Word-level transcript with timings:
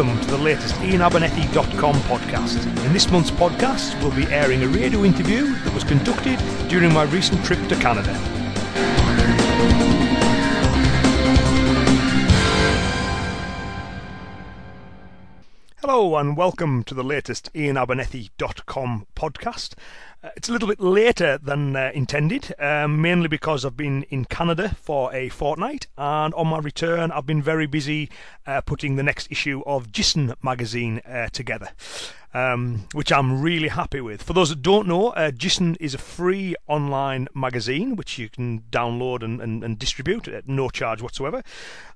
welcome 0.00 0.24
to 0.24 0.30
the 0.30 0.38
latest 0.38 0.74
IainAbernethy.com 0.76 1.94
podcast. 1.94 2.64
In 2.86 2.92
this 2.94 3.10
month's 3.10 3.30
podcast, 3.30 4.00
we'll 4.00 4.16
be 4.16 4.24
airing 4.32 4.62
a 4.62 4.68
radio 4.68 5.04
interview 5.04 5.52
that 5.56 5.74
was 5.74 5.84
conducted 5.84 6.38
during 6.70 6.90
my 6.94 7.02
recent 7.02 7.44
trip 7.44 7.58
to 7.68 7.76
Canada. 7.76 8.14
Hello 15.82 16.16
and 16.16 16.34
welcome 16.34 16.82
to 16.84 16.94
the 16.94 17.04
latest 17.04 17.52
IainAbernethy.com 17.52 19.06
podcast. 19.14 19.74
Uh, 20.22 20.28
it's 20.36 20.50
a 20.50 20.52
little 20.52 20.68
bit 20.68 20.80
later 20.80 21.38
than 21.38 21.74
uh, 21.74 21.90
intended, 21.94 22.54
um, 22.58 23.00
mainly 23.00 23.26
because 23.26 23.64
I've 23.64 23.76
been 23.76 24.02
in 24.10 24.26
Canada 24.26 24.76
for 24.78 25.10
a 25.14 25.30
fortnight, 25.30 25.86
and 25.96 26.34
on 26.34 26.48
my 26.48 26.58
return, 26.58 27.10
I've 27.10 27.24
been 27.24 27.42
very 27.42 27.66
busy 27.66 28.10
uh, 28.46 28.60
putting 28.60 28.96
the 28.96 29.02
next 29.02 29.28
issue 29.30 29.62
of 29.64 29.90
Jissen 29.90 30.34
magazine 30.42 30.98
uh, 31.06 31.28
together 31.28 31.70
um, 32.32 32.86
which 32.92 33.12
I'm 33.12 33.40
really 33.40 33.68
happy 33.68 34.00
with. 34.00 34.22
For 34.22 34.32
those 34.32 34.50
that 34.50 34.62
don't 34.62 34.86
know, 34.86 35.08
uh, 35.10 35.30
Jissen 35.30 35.76
is 35.80 35.94
a 35.94 35.98
free 35.98 36.54
online 36.68 37.28
magazine 37.34 37.96
which 37.96 38.18
you 38.18 38.28
can 38.28 38.60
download 38.70 39.22
and, 39.22 39.40
and, 39.40 39.64
and 39.64 39.78
distribute 39.78 40.28
at 40.28 40.48
no 40.48 40.70
charge 40.70 41.02
whatsoever, 41.02 41.42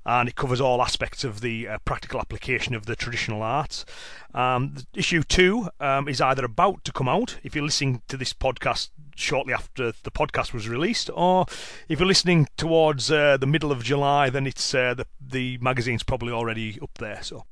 and 0.04 0.29
it 0.29 0.34
covers 0.34 0.60
all 0.60 0.82
aspects 0.82 1.24
of 1.24 1.41
the 1.41 1.68
uh, 1.68 1.79
practical 1.84 2.20
application 2.20 2.74
of 2.74 2.87
the 2.87 2.96
traditional 2.96 3.43
arts. 3.43 3.84
Um, 4.34 4.74
issue 4.95 5.23
two 5.23 5.68
um, 5.79 6.09
is 6.09 6.20
either 6.20 6.45
about 6.45 6.84
to 6.84 6.93
come 6.93 7.09
out. 7.09 7.38
If 7.45 7.54
you're 7.54 7.65
listening 7.65 8.02
to 8.09 8.13
this 8.16 8.32
podcast 8.32 8.91
shortly 9.16 9.52
after 9.52 9.92
the 10.02 10.10
podcast 10.10 10.52
was 10.52 10.68
released, 10.68 11.10
or 11.15 11.46
if 11.88 11.98
you're 11.98 12.09
listening 12.09 12.48
towards 12.57 13.10
uh, 13.10 13.37
the 13.37 13.46
middle 13.46 13.73
of 13.73 13.82
July, 13.82 14.30
then 14.30 14.46
it's 14.46 14.74
uh, 14.74 14.95
the 14.95 15.07
the 15.20 15.59
magazine's 15.59 16.02
probably 16.02 16.32
already 16.32 16.79
up 16.80 16.90
there. 16.98 17.23
So 17.23 17.45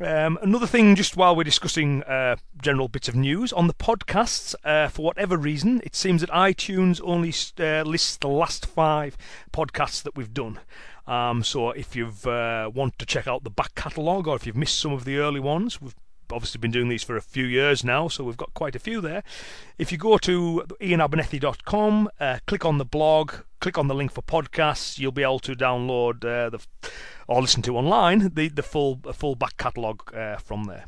Um, 0.00 0.38
another 0.42 0.68
thing, 0.68 0.94
just 0.94 1.16
while 1.16 1.34
we're 1.34 1.42
discussing 1.42 2.04
uh, 2.04 2.36
general 2.62 2.86
bits 2.86 3.08
of 3.08 3.16
news, 3.16 3.52
on 3.52 3.66
the 3.66 3.74
podcasts, 3.74 4.54
uh, 4.62 4.88
for 4.88 5.02
whatever 5.02 5.36
reason, 5.36 5.80
it 5.82 5.96
seems 5.96 6.20
that 6.20 6.30
iTunes 6.30 7.00
only 7.02 7.34
uh, 7.58 7.82
lists 7.82 8.16
the 8.16 8.28
last 8.28 8.64
five 8.64 9.16
podcasts 9.52 10.04
that 10.04 10.14
we've 10.16 10.32
done. 10.32 10.60
Um, 11.08 11.42
so 11.42 11.70
if 11.70 11.96
you 11.96 12.12
uh, 12.30 12.70
want 12.72 12.96
to 13.00 13.06
check 13.06 13.26
out 13.26 13.42
the 13.42 13.50
back 13.50 13.74
catalogue 13.74 14.28
or 14.28 14.36
if 14.36 14.46
you've 14.46 14.56
missed 14.56 14.78
some 14.78 14.92
of 14.92 15.04
the 15.04 15.16
early 15.16 15.40
ones, 15.40 15.80
we've 15.80 15.96
obviously 16.32 16.58
been 16.58 16.70
doing 16.70 16.88
these 16.88 17.02
for 17.02 17.16
a 17.16 17.20
few 17.20 17.44
years 17.44 17.84
now, 17.84 18.08
so 18.08 18.24
we've 18.24 18.36
got 18.36 18.54
quite 18.54 18.76
a 18.76 18.78
few 18.78 19.00
there. 19.00 19.22
If 19.78 19.92
you 19.92 19.98
go 19.98 20.18
to 20.18 20.64
iainabernethy.com, 20.80 22.10
uh, 22.20 22.38
click 22.46 22.64
on 22.64 22.78
the 22.78 22.84
blog, 22.84 23.32
click 23.60 23.78
on 23.78 23.88
the 23.88 23.94
link 23.94 24.12
for 24.12 24.22
podcasts, 24.22 24.98
you'll 24.98 25.12
be 25.12 25.22
able 25.22 25.40
to 25.40 25.54
download 25.54 26.24
uh, 26.24 26.50
the 26.50 26.64
or 27.26 27.42
listen 27.42 27.62
to 27.62 27.76
online 27.76 28.30
the 28.34 28.48
the 28.48 28.62
full 28.62 29.00
full 29.12 29.34
back 29.34 29.56
catalogue 29.56 30.14
uh, 30.14 30.36
from 30.36 30.64
there. 30.64 30.86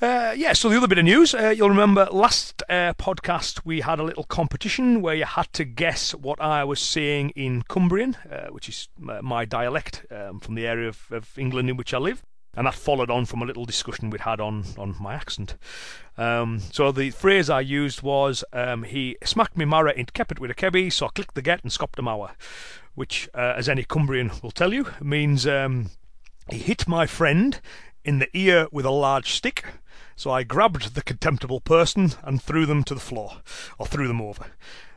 Uh, 0.00 0.34
yeah, 0.36 0.52
so 0.52 0.68
the 0.68 0.76
other 0.76 0.88
bit 0.88 0.98
of 0.98 1.04
news, 1.04 1.32
uh, 1.32 1.50
you'll 1.50 1.68
remember 1.68 2.08
last 2.10 2.60
uh, 2.68 2.92
podcast 2.94 3.60
we 3.64 3.82
had 3.82 4.00
a 4.00 4.02
little 4.02 4.24
competition 4.24 5.00
where 5.00 5.14
you 5.14 5.24
had 5.24 5.52
to 5.52 5.64
guess 5.64 6.12
what 6.12 6.40
I 6.40 6.64
was 6.64 6.80
saying 6.80 7.30
in 7.36 7.62
Cumbrian, 7.62 8.16
uh, 8.28 8.48
which 8.48 8.68
is 8.68 8.88
my 8.98 9.44
dialect 9.44 10.04
um, 10.10 10.40
from 10.40 10.56
the 10.56 10.66
area 10.66 10.88
of, 10.88 11.06
of 11.12 11.38
England 11.38 11.70
in 11.70 11.76
which 11.76 11.94
I 11.94 11.98
live 11.98 12.24
and 12.54 12.66
that 12.66 12.74
followed 12.74 13.10
on 13.10 13.24
from 13.24 13.42
a 13.42 13.46
little 13.46 13.64
discussion 13.64 14.10
we'd 14.10 14.22
had 14.22 14.40
on 14.40 14.64
on 14.78 14.94
my 15.00 15.14
accent. 15.14 15.56
Um, 16.16 16.60
so 16.70 16.92
the 16.92 17.10
phrase 17.10 17.48
I 17.48 17.60
used 17.60 18.02
was 18.02 18.44
um, 18.52 18.82
he 18.82 19.16
smacked 19.24 19.56
me 19.56 19.64
marra 19.64 19.94
in 19.94 20.06
kept 20.06 20.32
it 20.32 20.38
with 20.38 20.50
a 20.50 20.54
kebby, 20.54 20.92
so 20.92 21.06
I 21.06 21.10
clicked 21.10 21.34
the 21.34 21.42
get 21.42 21.62
and 21.62 21.72
scopped 21.72 21.98
him 21.98 22.08
hour, 22.08 22.32
which, 22.94 23.28
uh, 23.34 23.54
as 23.56 23.68
any 23.68 23.84
Cumbrian 23.84 24.30
will 24.42 24.50
tell 24.50 24.72
you, 24.72 24.86
means 25.00 25.46
um, 25.46 25.90
he 26.50 26.58
hit 26.58 26.86
my 26.86 27.06
friend 27.06 27.60
in 28.04 28.18
the 28.18 28.28
ear 28.36 28.68
with 28.70 28.84
a 28.84 28.90
large 28.90 29.32
stick. 29.32 29.64
So 30.14 30.30
I 30.30 30.42
grabbed 30.42 30.94
the 30.94 31.02
contemptible 31.02 31.60
person 31.60 32.12
and 32.22 32.42
threw 32.42 32.66
them 32.66 32.84
to 32.84 32.94
the 32.94 33.00
floor, 33.00 33.38
or 33.78 33.86
threw 33.86 34.06
them 34.06 34.20
over. 34.20 34.46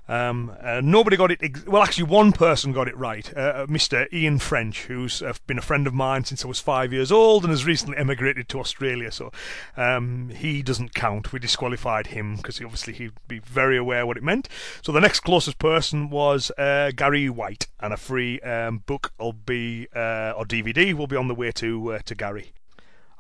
Um, 0.08 0.56
uh, 0.62 0.82
nobody 0.84 1.18
got 1.18 1.32
it. 1.32 1.40
Ex- 1.42 1.66
well, 1.66 1.82
actually, 1.82 2.06
one 2.06 2.32
person 2.32 2.72
got 2.74 2.88
it 2.88 2.98
right. 2.98 3.32
Uh, 3.36 3.40
uh 3.40 3.66
Mr. 3.66 4.12
Ian 4.14 4.40
French, 4.40 4.86
who's 4.86 5.22
uh, 5.22 5.34
been 5.48 5.58
a 5.58 5.64
friend 5.64 5.88
of 5.88 5.94
mine 5.94 6.24
since 6.26 6.46
I 6.46 6.48
was 6.48 6.60
five 6.60 6.94
years 6.94 7.12
old 7.12 7.44
and 7.44 7.52
has 7.52 7.66
recently 7.66 7.98
emigrated 7.98 8.48
to 8.50 8.60
Australia. 8.60 9.12
So 9.12 9.32
um, 9.76 10.30
he 10.30 10.62
doesn't 10.62 10.94
count. 10.94 11.34
We 11.34 11.40
disqualified 11.40 12.08
him 12.08 12.36
because 12.36 12.62
obviously 12.62 12.94
he'd 12.94 13.14
be 13.28 13.40
very 13.40 13.78
aware 13.78 14.06
what 14.06 14.18
it 14.18 14.24
meant. 14.24 14.48
So 14.82 14.92
the 14.92 15.02
next 15.02 15.22
closest 15.22 15.58
person 15.60 16.10
was 16.10 16.52
uh, 16.58 16.92
Gary 16.96 17.30
White, 17.30 17.68
and 17.80 17.94
a 17.94 17.98
free 17.98 18.40
um, 18.42 18.80
book 18.86 19.12
will 19.20 19.34
be 19.34 19.88
uh, 19.96 20.34
or 20.36 20.46
DVD 20.46 20.94
will 20.94 21.08
be 21.08 21.16
on 21.16 21.28
the 21.28 21.36
way 21.36 21.52
to 21.54 22.00
to 22.06 22.16
Gary. 22.16 22.52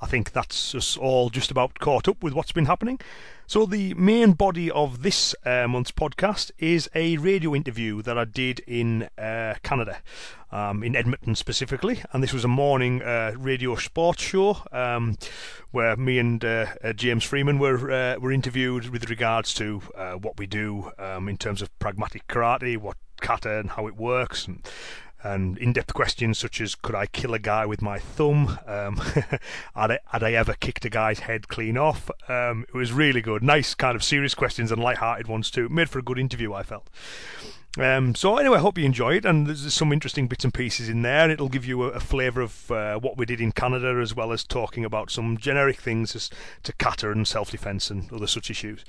I 0.01 0.07
think 0.07 0.33
that's 0.33 0.75
us 0.75 0.97
all 0.97 1.29
just 1.29 1.51
about 1.51 1.79
caught 1.79 2.07
up 2.07 2.21
with 2.21 2.33
what's 2.33 2.51
been 2.51 2.65
happening. 2.65 2.99
So, 3.47 3.67
the 3.67 3.93
main 3.93 4.31
body 4.31 4.71
of 4.71 5.03
this 5.03 5.35
uh, 5.45 5.67
month's 5.67 5.91
podcast 5.91 6.49
is 6.57 6.89
a 6.95 7.17
radio 7.17 7.53
interview 7.53 8.01
that 8.01 8.17
I 8.17 8.25
did 8.25 8.61
in 8.61 9.03
uh, 9.19 9.53
Canada, 9.61 9.99
um, 10.51 10.81
in 10.81 10.95
Edmonton 10.95 11.35
specifically. 11.35 12.01
And 12.11 12.23
this 12.23 12.33
was 12.33 12.43
a 12.43 12.47
morning 12.47 13.03
uh, 13.03 13.33
radio 13.37 13.75
sports 13.75 14.23
show 14.23 14.57
um, 14.71 15.17
where 15.69 15.95
me 15.95 16.17
and 16.17 16.43
uh, 16.43 16.65
uh, 16.83 16.93
James 16.93 17.23
Freeman 17.23 17.59
were 17.59 17.91
uh, 17.91 18.17
were 18.19 18.31
interviewed 18.31 18.89
with 18.89 19.11
regards 19.11 19.53
to 19.55 19.79
what 20.19 20.39
we 20.39 20.47
do 20.47 20.91
um, 20.97 21.29
in 21.29 21.37
terms 21.37 21.61
of 21.61 21.77
pragmatic 21.77 22.27
karate, 22.27 22.77
what 22.77 22.97
kata 23.21 23.59
and 23.59 23.69
how 23.69 23.85
it 23.85 23.95
works, 23.95 24.47
and 24.47 24.67
and 25.25 25.57
in-depth 25.57 25.93
questions 25.93 26.37
such 26.37 26.61
as 26.61 26.75
could 26.75 26.93
I 26.93 27.07
kill 27.07 27.33
a 27.33 27.39
guy 27.39 27.65
with 27.65 27.81
my 27.81 27.97
thumb? 27.97 28.59
Um, 28.67 28.97
had, 29.75 29.91
I, 29.91 29.99
had 30.05 30.23
I 30.23 30.33
ever 30.33 30.53
kicked 30.53 30.85
a 30.85 30.89
guy's 30.89 31.19
head 31.19 31.47
clean 31.47 31.77
off? 31.77 32.11
Um, 32.29 32.65
it 32.67 32.77
was 32.77 32.93
really 32.93 33.21
good. 33.21 33.41
Nice 33.41 33.73
kind 33.73 33.95
of 33.95 34.03
serious 34.03 34.35
questions 34.35 34.71
and 34.71 34.81
light-hearted 34.81 35.27
ones 35.27 35.49
too. 35.49 35.67
Made 35.67 35.89
for 35.89 35.99
a 35.99 36.03
good 36.03 36.19
interview, 36.19 36.53
I 36.53 36.61
felt. 36.61 36.87
Um, 37.77 38.15
so 38.15 38.37
anyway, 38.37 38.57
I 38.57 38.61
hope 38.61 38.77
you 38.77 38.85
enjoy 38.85 39.15
it, 39.15 39.25
and 39.25 39.47
there's 39.47 39.73
some 39.73 39.91
interesting 39.91 40.27
bits 40.27 40.45
and 40.45 40.53
pieces 40.53 40.87
in 40.87 41.01
there, 41.01 41.23
and 41.23 41.31
it'll 41.31 41.49
give 41.49 41.65
you 41.65 41.83
a, 41.83 41.89
a 41.89 41.99
flavour 41.99 42.41
of 42.41 42.71
uh, 42.71 42.99
what 42.99 43.17
we 43.17 43.25
did 43.25 43.41
in 43.41 43.51
Canada, 43.51 43.99
as 44.01 44.15
well 44.15 44.31
as 44.31 44.43
talking 44.43 44.85
about 44.85 45.11
some 45.11 45.37
generic 45.37 45.81
things 45.81 46.15
as 46.15 46.29
to 46.63 46.71
kata 46.73 47.11
and 47.11 47.27
self-defence 47.27 47.89
and 47.89 48.11
other 48.13 48.27
such 48.27 48.49
issues. 48.49 48.85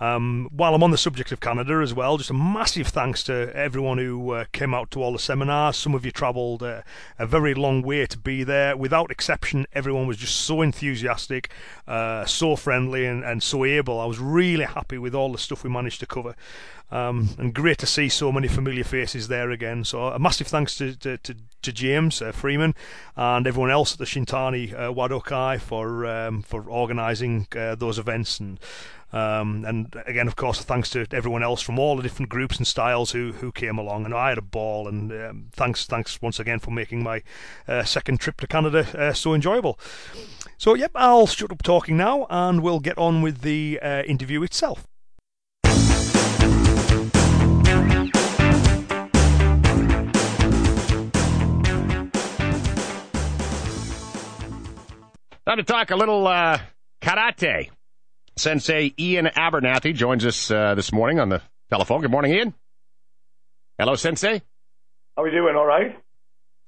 Um, 0.00 0.48
while 0.50 0.74
I'm 0.74 0.82
on 0.82 0.90
the 0.90 0.98
subject 0.98 1.30
of 1.30 1.40
Canada 1.40 1.80
as 1.80 1.94
well, 1.94 2.16
just 2.18 2.30
a 2.30 2.34
massive 2.34 2.88
thanks 2.88 3.22
to 3.24 3.54
everyone 3.54 3.98
who 3.98 4.32
uh, 4.32 4.44
came 4.52 4.74
out 4.74 4.90
to 4.90 5.02
all 5.02 5.12
the 5.12 5.18
seminars. 5.18 5.76
Some 5.76 5.94
of 5.94 6.04
you 6.04 6.10
travelled 6.10 6.62
uh, 6.62 6.82
a 7.18 7.26
very 7.26 7.54
long 7.54 7.80
way 7.82 8.04
to 8.06 8.18
be 8.18 8.42
there. 8.42 8.76
Without 8.76 9.10
exception, 9.10 9.66
everyone 9.72 10.06
was 10.08 10.16
just 10.16 10.36
so 10.36 10.62
enthusiastic, 10.62 11.48
uh, 11.86 12.24
so 12.24 12.56
friendly, 12.56 13.06
and, 13.06 13.24
and 13.24 13.42
so 13.42 13.64
able. 13.64 14.00
I 14.00 14.06
was 14.06 14.18
really 14.18 14.64
happy 14.64 14.98
with 14.98 15.14
all 15.14 15.30
the 15.30 15.38
stuff 15.38 15.62
we 15.62 15.70
managed 15.70 16.00
to 16.00 16.06
cover. 16.06 16.34
Um, 16.90 17.30
and 17.38 17.54
great 17.54 17.78
to 17.78 17.86
see 17.86 18.08
so 18.08 18.30
many 18.30 18.46
familiar 18.46 18.84
faces 18.84 19.28
there 19.28 19.50
again. 19.50 19.84
So 19.84 20.08
a 20.08 20.18
massive 20.18 20.46
thanks 20.48 20.76
to 20.76 20.94
to, 20.96 21.16
to, 21.18 21.34
to 21.64 21.72
James 21.72 22.22
uh, 22.22 22.32
Freeman 22.32 22.74
and 23.16 23.46
everyone 23.46 23.70
else 23.70 23.92
at 23.92 23.98
the 23.98 24.04
Shintani 24.04 24.72
uh, 24.72 24.92
Wadokai 24.92 25.60
for 25.60 26.06
um, 26.06 26.42
for 26.42 26.68
organising 26.68 27.46
uh, 27.56 27.74
those 27.74 27.98
events 27.98 28.38
and 28.40 28.60
um, 29.14 29.64
and 29.64 29.94
again, 30.06 30.26
of 30.26 30.34
course, 30.34 30.64
thanks 30.64 30.90
to 30.90 31.06
everyone 31.12 31.44
else 31.44 31.62
from 31.62 31.78
all 31.78 31.96
the 31.96 32.02
different 32.02 32.30
groups 32.30 32.58
and 32.58 32.66
styles 32.66 33.12
who, 33.12 33.30
who 33.30 33.52
came 33.52 33.78
along. 33.78 34.04
And 34.04 34.12
I 34.12 34.30
had 34.30 34.38
a 34.38 34.42
ball. 34.42 34.88
And 34.88 35.12
um, 35.12 35.46
thanks, 35.52 35.86
thanks 35.86 36.20
once 36.20 36.40
again 36.40 36.58
for 36.58 36.72
making 36.72 37.04
my 37.04 37.22
uh, 37.68 37.84
second 37.84 38.18
trip 38.18 38.40
to 38.40 38.48
Canada 38.48 38.88
uh, 38.98 39.12
so 39.12 39.32
enjoyable. 39.32 39.78
So, 40.58 40.74
yep, 40.74 40.90
I'll 40.96 41.28
shut 41.28 41.52
up 41.52 41.62
talking 41.62 41.96
now, 41.96 42.26
and 42.28 42.60
we'll 42.60 42.80
get 42.80 42.98
on 42.98 43.22
with 43.22 43.42
the 43.42 43.78
uh, 43.80 44.02
interview 44.02 44.42
itself. 44.42 44.88
Time 55.46 55.58
to 55.58 55.62
talk 55.62 55.90
a 55.90 55.96
little 55.96 56.26
uh, 56.26 56.58
karate. 57.02 57.68
Sensei 58.38 58.94
Iain 58.98 59.26
Abernethy 59.36 59.92
joins 59.92 60.24
us 60.24 60.50
uh, 60.50 60.74
this 60.74 60.90
morning 60.90 61.20
on 61.20 61.28
the 61.28 61.42
telephone. 61.68 62.00
Good 62.00 62.10
morning, 62.10 62.32
Iain. 62.32 62.54
Hello, 63.78 63.94
Sensei. 63.94 64.40
How 65.16 65.22
are 65.22 65.24
we 65.26 65.30
doing? 65.30 65.54
All 65.54 65.66
right. 65.66 65.98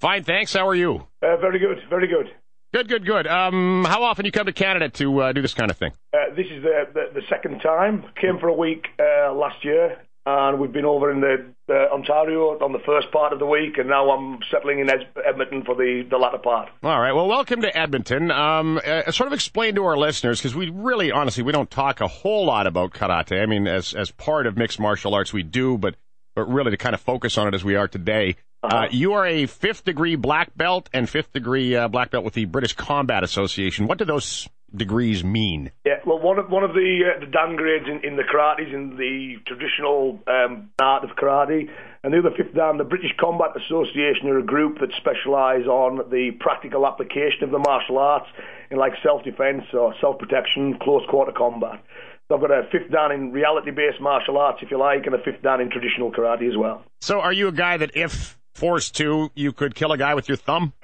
Fine, 0.00 0.24
thanks. 0.24 0.52
How 0.52 0.68
are 0.68 0.74
you? 0.74 1.06
Uh, 1.22 1.38
very 1.38 1.58
good. 1.58 1.78
Very 1.88 2.06
good. 2.06 2.26
Good, 2.74 2.88
good, 2.88 3.06
good. 3.06 3.26
Um, 3.26 3.86
how 3.88 4.02
often 4.02 4.26
you 4.26 4.32
come 4.32 4.44
to 4.44 4.52
Canada 4.52 4.90
to 4.90 5.22
uh, 5.22 5.32
do 5.32 5.40
this 5.40 5.54
kind 5.54 5.70
of 5.70 5.78
thing? 5.78 5.92
Uh, 6.12 6.34
this 6.36 6.46
is 6.50 6.62
the, 6.62 6.84
the, 6.92 7.20
the 7.20 7.22
second 7.30 7.60
time. 7.60 8.04
Came 8.20 8.38
for 8.38 8.48
a 8.48 8.54
week 8.54 8.84
uh, 9.00 9.32
last 9.32 9.64
year, 9.64 10.02
and 10.26 10.58
we've 10.58 10.72
been 10.72 10.84
over 10.84 11.10
in 11.10 11.20
the 11.20 11.46
uh, 11.68 11.94
Ontario 11.94 12.58
on 12.58 12.72
the 12.72 12.80
first 12.80 13.12
part 13.12 13.32
of 13.32 13.38
the 13.38 13.46
week, 13.46 13.78
and 13.78 13.88
now 13.88 14.10
I'm 14.10 14.40
settling 14.50 14.80
in 14.80 14.90
Edmonton 15.24 15.64
for 15.64 15.76
the, 15.76 16.04
the 16.10 16.18
latter 16.18 16.38
part. 16.38 16.68
All 16.82 17.00
right. 17.00 17.12
Well, 17.12 17.28
welcome 17.28 17.62
to 17.62 17.78
Edmonton. 17.78 18.32
Um, 18.32 18.80
uh, 18.84 19.10
sort 19.12 19.28
of 19.28 19.32
explain 19.32 19.76
to 19.76 19.84
our 19.84 19.96
listeners 19.96 20.40
because 20.40 20.54
we 20.54 20.68
really, 20.70 21.12
honestly, 21.12 21.44
we 21.44 21.52
don't 21.52 21.70
talk 21.70 22.00
a 22.00 22.08
whole 22.08 22.44
lot 22.46 22.66
about 22.66 22.92
karate. 22.92 23.40
I 23.40 23.46
mean, 23.46 23.68
as 23.68 23.94
as 23.94 24.10
part 24.10 24.48
of 24.48 24.56
mixed 24.56 24.80
martial 24.80 25.14
arts, 25.14 25.32
we 25.32 25.44
do, 25.44 25.78
but 25.78 25.94
but 26.34 26.48
really 26.52 26.72
to 26.72 26.76
kind 26.76 26.94
of 26.94 27.00
focus 27.00 27.38
on 27.38 27.46
it 27.46 27.54
as 27.54 27.64
we 27.64 27.76
are 27.76 27.86
today. 27.86 28.36
Uh-huh. 28.62 28.76
Uh, 28.76 28.88
you 28.90 29.12
are 29.12 29.26
a 29.26 29.46
fifth 29.46 29.84
degree 29.84 30.16
black 30.16 30.56
belt 30.56 30.88
and 30.92 31.08
fifth 31.08 31.32
degree 31.32 31.76
uh, 31.76 31.86
black 31.86 32.10
belt 32.10 32.24
with 32.24 32.34
the 32.34 32.46
British 32.46 32.74
Combat 32.74 33.22
Association. 33.22 33.86
What 33.86 33.98
do 33.98 34.04
those 34.04 34.48
degrees 34.76 35.24
mean? 35.24 35.70
Yeah, 35.84 36.00
well, 36.06 36.18
one 36.18 36.38
of 36.38 36.50
one 36.50 36.64
of 36.64 36.72
the 36.72 37.00
uh, 37.04 37.20
the 37.20 37.26
dan 37.26 37.56
grades 37.56 37.86
in, 37.88 38.04
in 38.04 38.16
the 38.16 38.22
karate 38.22 38.68
is 38.68 38.74
in 38.74 38.96
the 38.96 39.36
traditional 39.46 40.20
um, 40.26 40.70
art 40.78 41.04
of 41.04 41.10
karate, 41.16 41.68
and 42.02 42.12
the 42.12 42.18
other 42.18 42.30
fifth 42.36 42.54
dan, 42.54 42.78
the 42.78 42.84
British 42.84 43.12
Combat 43.18 43.50
Association 43.56 44.28
are 44.28 44.38
a 44.38 44.44
group 44.44 44.78
that 44.80 44.90
specialise 44.96 45.66
on 45.66 46.08
the 46.10 46.30
practical 46.38 46.86
application 46.86 47.42
of 47.42 47.50
the 47.50 47.58
martial 47.58 47.98
arts 47.98 48.26
in 48.70 48.78
like 48.78 48.92
self-defence 49.02 49.64
or 49.72 49.94
self-protection, 50.00 50.78
close 50.80 51.02
quarter 51.08 51.32
combat. 51.32 51.82
So 52.28 52.34
I've 52.34 52.40
got 52.40 52.50
a 52.50 52.64
fifth 52.72 52.90
dan 52.90 53.12
in 53.12 53.32
reality-based 53.32 54.00
martial 54.00 54.36
arts, 54.36 54.58
if 54.62 54.70
you 54.70 54.78
like, 54.78 55.06
and 55.06 55.14
a 55.14 55.18
fifth 55.18 55.42
dan 55.42 55.60
in 55.60 55.70
traditional 55.70 56.10
karate 56.10 56.48
as 56.48 56.56
well. 56.56 56.84
So, 57.00 57.20
are 57.20 57.32
you 57.32 57.48
a 57.48 57.52
guy 57.52 57.76
that, 57.76 57.92
if 57.94 58.36
forced 58.54 58.96
to, 58.96 59.30
you 59.34 59.52
could 59.52 59.74
kill 59.74 59.92
a 59.92 59.98
guy 59.98 60.14
with 60.14 60.28
your 60.28 60.36
thumb? 60.36 60.72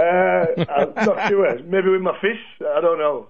uh, 0.00 0.64
I'm 0.68 1.06
not 1.06 1.28
sure. 1.28 1.58
Maybe 1.62 1.90
with 1.90 2.02
my 2.02 2.18
fists. 2.20 2.44
I 2.60 2.80
don't 2.80 2.98
know. 2.98 3.28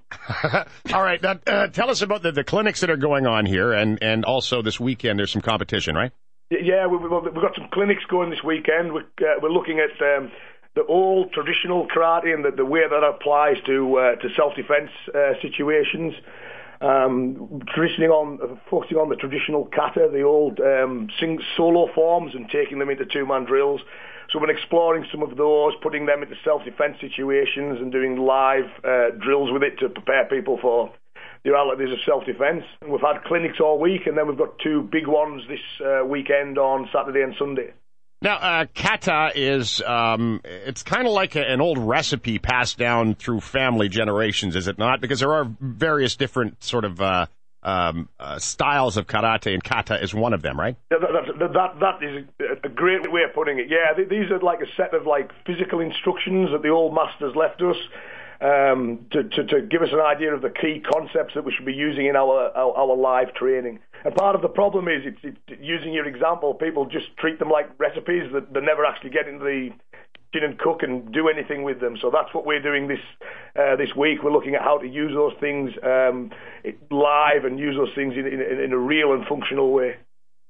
All 0.94 1.02
right. 1.02 1.20
Now, 1.22 1.38
uh, 1.46 1.66
tell 1.68 1.90
us 1.90 2.02
about 2.02 2.22
the, 2.22 2.32
the 2.32 2.44
clinics 2.44 2.80
that 2.80 2.90
are 2.90 2.96
going 2.96 3.26
on 3.26 3.46
here, 3.46 3.72
and, 3.72 4.02
and 4.02 4.24
also 4.24 4.62
this 4.62 4.78
weekend 4.78 5.18
there's 5.18 5.32
some 5.32 5.42
competition, 5.42 5.94
right? 5.94 6.12
Yeah, 6.50 6.86
we, 6.86 6.96
we, 6.96 7.08
we've 7.08 7.34
got 7.34 7.54
some 7.56 7.68
clinics 7.72 8.04
going 8.10 8.30
this 8.30 8.42
weekend. 8.44 8.92
We, 8.92 9.00
uh, 9.00 9.38
we're 9.42 9.52
looking 9.52 9.78
at 9.78 9.90
um, 10.02 10.30
the 10.74 10.84
old 10.84 11.32
traditional 11.32 11.86
karate 11.88 12.32
and 12.34 12.44
the, 12.44 12.50
the 12.50 12.64
way 12.64 12.82
that 12.88 13.02
applies 13.04 13.56
to 13.66 13.96
uh, 13.96 14.14
to 14.16 14.28
self-defense 14.36 14.90
uh, 15.14 15.32
situations. 15.42 16.14
Um, 16.82 17.60
traditioning 17.74 18.08
on 18.08 18.58
focusing 18.70 18.96
on 18.96 19.10
the 19.10 19.16
traditional 19.16 19.66
kata, 19.66 20.08
the 20.10 20.22
old 20.22 20.60
um, 20.60 21.08
sing 21.20 21.38
solo 21.54 21.92
forms, 21.94 22.34
and 22.34 22.48
taking 22.48 22.78
them 22.78 22.88
into 22.88 23.04
two-man 23.04 23.44
drills. 23.44 23.82
So 24.30 24.38
we're 24.38 24.50
exploring 24.50 25.04
some 25.10 25.22
of 25.22 25.36
those, 25.36 25.74
putting 25.82 26.06
them 26.06 26.22
into 26.22 26.36
self-defense 26.42 26.96
situations, 27.00 27.78
and 27.80 27.92
doing 27.92 28.16
live 28.16 28.70
uh, 28.82 29.10
drills 29.20 29.50
with 29.52 29.62
it 29.62 29.78
to 29.80 29.90
prepare 29.90 30.24
people 30.24 30.58
for 30.62 30.90
the 31.44 31.50
realities 31.50 31.92
of 31.92 31.98
self-defense. 32.06 32.64
We've 32.88 33.00
had 33.00 33.24
clinics 33.24 33.60
all 33.60 33.78
week, 33.78 34.06
and 34.06 34.16
then 34.16 34.26
we've 34.26 34.38
got 34.38 34.58
two 34.62 34.88
big 34.90 35.06
ones 35.06 35.42
this 35.48 35.60
uh, 35.84 36.04
weekend 36.06 36.58
on 36.58 36.88
Saturday 36.94 37.22
and 37.22 37.34
Sunday. 37.38 37.72
Now, 38.22 38.36
uh, 38.36 38.66
kata 38.74 39.32
is, 39.34 39.80
um, 39.80 40.42
it's 40.44 40.82
kind 40.82 41.06
of 41.06 41.12
like 41.14 41.36
a, 41.36 41.50
an 41.50 41.62
old 41.62 41.78
recipe 41.78 42.38
passed 42.38 42.76
down 42.76 43.14
through 43.14 43.40
family 43.40 43.88
generations, 43.88 44.56
is 44.56 44.68
it 44.68 44.76
not? 44.78 45.00
Because 45.00 45.20
there 45.20 45.32
are 45.32 45.50
various 45.58 46.16
different 46.16 46.62
sort 46.62 46.84
of, 46.84 47.00
uh, 47.00 47.26
um, 47.62 48.10
uh, 48.18 48.38
styles 48.38 48.98
of 48.98 49.06
karate, 49.06 49.54
and 49.54 49.64
kata 49.64 50.02
is 50.02 50.12
one 50.12 50.34
of 50.34 50.42
them, 50.42 50.60
right? 50.60 50.76
That, 50.90 51.00
that, 51.00 51.52
that, 51.52 51.80
that 51.80 52.02
is 52.02 52.26
a 52.62 52.68
great 52.68 53.10
way 53.10 53.22
of 53.22 53.34
putting 53.34 53.58
it. 53.58 53.68
Yeah, 53.68 53.94
these 53.94 54.30
are 54.30 54.38
like 54.40 54.60
a 54.60 54.70
set 54.76 54.92
of 54.92 55.06
like 55.06 55.30
physical 55.46 55.80
instructions 55.80 56.50
that 56.52 56.62
the 56.62 56.68
old 56.68 56.94
masters 56.94 57.34
left 57.34 57.62
us. 57.62 57.76
Um, 58.42 59.04
to, 59.10 59.22
to, 59.22 59.44
to, 59.44 59.60
give 59.60 59.82
us 59.82 59.90
an 59.92 60.00
idea 60.00 60.34
of 60.34 60.40
the 60.40 60.48
key 60.48 60.80
concepts 60.80 61.34
that 61.34 61.44
we 61.44 61.52
should 61.52 61.66
be 61.66 61.74
using 61.74 62.06
in 62.06 62.16
our, 62.16 62.50
our, 62.56 62.72
our 62.72 62.96
live 62.96 63.34
training. 63.34 63.80
And 64.04 64.14
part 64.14 64.34
of 64.34 64.42
the 64.42 64.48
problem 64.48 64.88
is, 64.88 65.02
it's, 65.04 65.38
using 65.60 65.92
your 65.92 66.06
example, 66.06 66.54
people 66.54 66.86
just 66.86 67.16
treat 67.18 67.38
them 67.38 67.50
like 67.50 67.68
recipes 67.78 68.32
that 68.32 68.52
they 68.52 68.60
never 68.60 68.84
actually 68.84 69.10
get 69.10 69.28
into 69.28 69.44
the 69.44 69.70
kitchen 70.32 70.50
and 70.50 70.58
cook 70.58 70.82
and 70.82 71.12
do 71.12 71.28
anything 71.28 71.62
with 71.62 71.80
them. 71.80 71.96
So 72.00 72.10
that's 72.10 72.32
what 72.34 72.46
we're 72.46 72.62
doing 72.62 72.88
this 72.88 73.00
uh, 73.56 73.76
this 73.76 73.94
week. 73.96 74.22
We're 74.22 74.32
looking 74.32 74.54
at 74.54 74.62
how 74.62 74.78
to 74.78 74.86
use 74.86 75.12
those 75.14 75.32
things 75.40 75.70
um, 75.82 76.30
live 76.90 77.44
and 77.44 77.58
use 77.58 77.76
those 77.76 77.94
things 77.94 78.14
in, 78.16 78.26
in, 78.26 78.60
in 78.64 78.72
a 78.72 78.78
real 78.78 79.12
and 79.12 79.26
functional 79.26 79.72
way. 79.72 79.96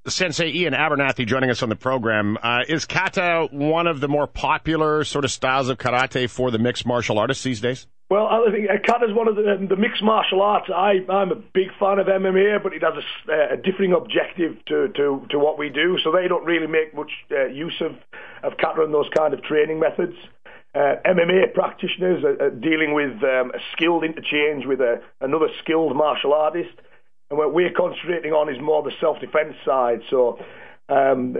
Sensei 0.07 0.51
Iain 0.51 0.73
Abernethy 0.73 1.25
joining 1.25 1.51
us 1.51 1.61
on 1.61 1.69
the 1.69 1.75
program. 1.75 2.37
Uh, 2.41 2.61
is 2.67 2.85
kata 2.85 3.49
one 3.51 3.85
of 3.85 3.99
the 3.99 4.07
more 4.07 4.25
popular 4.25 5.03
sort 5.03 5.25
of 5.25 5.31
styles 5.31 5.69
of 5.69 5.77
karate 5.77 6.27
for 6.27 6.49
the 6.49 6.57
mixed 6.57 6.87
martial 6.87 7.19
artists 7.19 7.43
these 7.43 7.61
days? 7.61 7.85
Well, 8.11 8.27
I 8.27 8.51
think 8.51 8.67
kata 8.85 9.05
is 9.05 9.15
one 9.15 9.29
of 9.29 9.37
the, 9.37 9.65
the 9.69 9.77
mixed 9.77 10.03
martial 10.03 10.41
arts. 10.41 10.69
I, 10.69 10.99
I'm 11.07 11.31
a 11.31 11.35
big 11.35 11.69
fan 11.79 11.97
of 11.97 12.07
MMA, 12.07 12.61
but 12.61 12.73
it 12.73 12.83
has 12.83 13.01
a, 13.29 13.53
a 13.53 13.55
differing 13.55 13.93
objective 13.93 14.57
to, 14.65 14.89
to, 14.89 15.25
to 15.29 15.39
what 15.39 15.57
we 15.57 15.69
do. 15.69 15.97
So 16.03 16.11
they 16.11 16.27
don't 16.27 16.43
really 16.43 16.67
make 16.67 16.93
much 16.93 17.11
uh, 17.31 17.45
use 17.45 17.79
of, 17.79 17.95
of 18.43 18.57
kata 18.57 18.83
and 18.83 18.93
those 18.93 19.07
kind 19.15 19.33
of 19.33 19.41
training 19.43 19.79
methods. 19.79 20.17
Uh, 20.75 20.95
MMA 21.05 21.53
practitioners 21.53 22.21
are, 22.25 22.47
are 22.47 22.49
dealing 22.49 22.93
with 22.93 23.23
um, 23.23 23.51
a 23.55 23.59
skilled 23.71 24.03
interchange 24.03 24.65
with 24.65 24.81
a, 24.81 25.01
another 25.21 25.47
skilled 25.63 25.95
martial 25.95 26.33
artist. 26.33 26.75
And 27.29 27.39
what 27.39 27.53
we're 27.53 27.71
concentrating 27.71 28.33
on 28.33 28.53
is 28.53 28.59
more 28.61 28.83
the 28.83 28.91
self-defense 28.99 29.55
side. 29.63 30.01
So 30.09 30.37
um, 30.91 31.37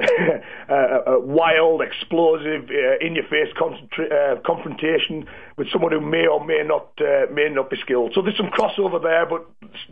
a, 0.69 1.11
a 1.13 1.19
wild, 1.19 1.81
explosive, 1.81 2.69
uh, 2.69 3.05
in-your-face 3.05 3.53
uh, 3.59 4.35
confrontation 4.45 5.25
with 5.57 5.67
someone 5.71 5.91
who 5.91 5.99
may 6.01 6.25
or 6.25 6.43
may 6.45 6.63
not 6.65 6.89
uh, 7.01 7.31
may 7.31 7.49
not 7.49 7.69
be 7.69 7.77
skilled. 7.81 8.13
So 8.15 8.21
there's 8.21 8.37
some 8.37 8.47
crossover 8.49 9.01
there, 9.01 9.25
but 9.25 9.45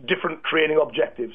different 0.06 0.42
training 0.44 0.78
objectives. 0.82 1.34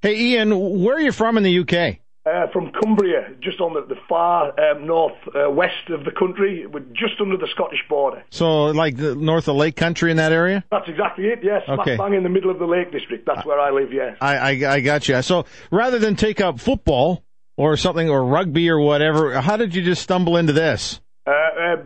Hey, 0.00 0.36
Iain, 0.36 0.82
where 0.82 0.96
are 0.96 1.00
you 1.00 1.12
from 1.12 1.36
in 1.36 1.42
the 1.42 1.58
UK? 1.60 1.98
Uh, 2.26 2.50
from 2.52 2.72
Cumbria, 2.72 3.28
just 3.40 3.60
on 3.60 3.74
the, 3.74 3.82
the 3.82 4.00
far 4.08 4.52
um, 4.58 4.84
north 4.84 5.12
uh, 5.28 5.48
west 5.48 5.88
of 5.90 6.04
the 6.04 6.10
country, 6.10 6.66
just 6.92 7.20
under 7.20 7.36
the 7.36 7.46
Scottish 7.52 7.78
border. 7.88 8.24
So, 8.30 8.64
like 8.64 8.96
the 8.96 9.14
north 9.14 9.46
of 9.46 9.54
Lake 9.54 9.76
Country 9.76 10.10
in 10.10 10.16
that 10.16 10.32
area? 10.32 10.64
That's 10.72 10.88
exactly 10.88 11.26
it. 11.26 11.38
Yes, 11.44 11.62
Okay. 11.68 11.96
bang 11.96 12.14
in 12.14 12.24
the 12.24 12.28
middle 12.28 12.50
of 12.50 12.58
the 12.58 12.64
Lake 12.66 12.90
District. 12.90 13.24
That's 13.26 13.46
where 13.46 13.60
I 13.60 13.70
live. 13.70 13.92
Yes. 13.92 14.16
I, 14.20 14.36
I, 14.38 14.74
I 14.74 14.80
got 14.80 15.08
you. 15.08 15.22
So, 15.22 15.44
rather 15.70 16.00
than 16.00 16.16
take 16.16 16.40
up 16.40 16.58
football 16.58 17.22
or 17.56 17.76
something 17.76 18.08
or 18.08 18.24
rugby 18.24 18.68
or 18.70 18.78
whatever, 18.78 19.40
how 19.40 19.56
did 19.56 19.74
you 19.74 19.82
just 19.82 20.02
stumble 20.02 20.36
into 20.36 20.52
this? 20.52 21.00
Uh, 21.26 21.30
uh, 21.30 21.76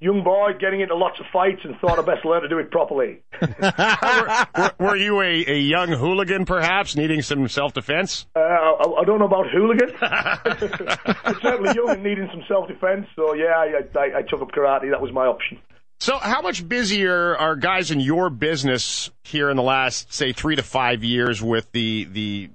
young 0.00 0.24
boy 0.24 0.50
getting 0.58 0.80
into 0.80 0.96
lots 0.96 1.20
of 1.20 1.26
fights 1.32 1.60
and 1.62 1.76
thought 1.78 2.00
I 2.00 2.02
best 2.02 2.24
learn 2.24 2.42
to 2.42 2.48
do 2.48 2.58
it 2.58 2.70
properly. 2.72 3.22
were, 3.40 4.72
were 4.78 4.96
you 4.96 5.20
a, 5.20 5.44
a 5.46 5.58
young 5.58 5.90
hooligan, 5.90 6.44
perhaps, 6.44 6.96
needing 6.96 7.22
some 7.22 7.46
self-defense? 7.46 8.26
Uh, 8.34 8.40
I, 8.40 9.00
I 9.00 9.04
don't 9.04 9.20
know 9.20 9.26
about 9.26 9.50
hooligan. 9.50 9.90
Certainly 11.42 11.74
young 11.76 11.90
and 11.90 12.02
needing 12.02 12.28
some 12.32 12.42
self-defense. 12.48 13.06
So 13.14 13.34
yeah, 13.34 13.56
I, 13.56 13.82
I, 13.96 14.18
I 14.18 14.22
took 14.22 14.42
up 14.42 14.50
karate. 14.50 14.90
That 14.90 15.00
was 15.00 15.12
my 15.12 15.26
option. 15.26 15.60
So, 16.00 16.16
how 16.16 16.42
much 16.42 16.68
busier 16.68 17.36
are 17.36 17.56
guys 17.56 17.90
in 17.90 17.98
your 17.98 18.30
business 18.30 19.10
here 19.24 19.50
in 19.50 19.56
the 19.56 19.64
last, 19.64 20.12
say, 20.12 20.32
three 20.32 20.54
to 20.54 20.62
five 20.62 21.02
years 21.02 21.42
with 21.42 21.70
the 21.72 22.04
the 22.04 22.50